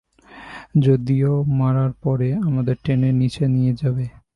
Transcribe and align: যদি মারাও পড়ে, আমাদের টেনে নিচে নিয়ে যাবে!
যদি 0.85 1.15
মারাও 1.59 1.89
পড়ে, 2.03 2.29
আমাদের 2.47 2.75
টেনে 2.83 3.09
নিচে 3.21 3.43
নিয়ে 3.47 3.73
যাবে! 3.81 4.05